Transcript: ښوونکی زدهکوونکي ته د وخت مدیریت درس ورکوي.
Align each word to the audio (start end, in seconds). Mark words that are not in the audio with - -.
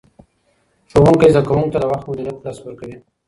ښوونکی 0.91 1.31
زدهکوونکي 1.35 1.71
ته 1.73 1.77
د 1.81 1.85
وخت 1.91 2.05
مدیریت 2.09 2.37
درس 2.45 2.57
ورکوي. 2.61 2.95